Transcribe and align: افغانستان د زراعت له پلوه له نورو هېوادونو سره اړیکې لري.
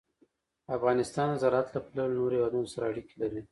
افغانستان 0.77 1.27
د 1.31 1.35
زراعت 1.43 1.67
له 1.73 1.79
پلوه 1.85 2.05
له 2.11 2.15
نورو 2.17 2.35
هېوادونو 2.37 2.67
سره 2.73 2.83
اړیکې 2.91 3.15
لري. 3.21 3.41